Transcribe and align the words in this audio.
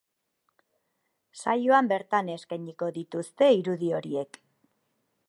Saioan 1.43 1.91
bertan 1.93 2.33
eskainiko 2.37 2.91
dituzte 2.97 3.51
irudi 3.59 3.93
horiek. 3.99 4.41